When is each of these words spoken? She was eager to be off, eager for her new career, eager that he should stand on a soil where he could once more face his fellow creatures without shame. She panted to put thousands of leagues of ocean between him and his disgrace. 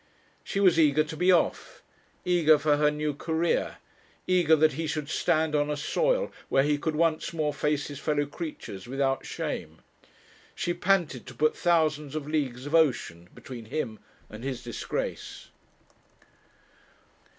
She 0.43 0.59
was 0.59 0.79
eager 0.79 1.03
to 1.03 1.15
be 1.15 1.31
off, 1.31 1.83
eager 2.25 2.57
for 2.57 2.77
her 2.77 2.89
new 2.89 3.13
career, 3.13 3.77
eager 4.25 4.55
that 4.55 4.73
he 4.73 4.87
should 4.87 5.09
stand 5.09 5.53
on 5.53 5.69
a 5.69 5.77
soil 5.77 6.31
where 6.49 6.63
he 6.63 6.79
could 6.79 6.95
once 6.95 7.33
more 7.33 7.53
face 7.53 7.85
his 7.85 7.99
fellow 7.99 8.25
creatures 8.25 8.87
without 8.87 9.27
shame. 9.27 9.77
She 10.55 10.73
panted 10.73 11.27
to 11.27 11.35
put 11.35 11.55
thousands 11.55 12.15
of 12.15 12.27
leagues 12.27 12.65
of 12.65 12.73
ocean 12.73 13.29
between 13.35 13.65
him 13.65 13.99
and 14.27 14.43
his 14.43 14.63
disgrace. 14.63 15.49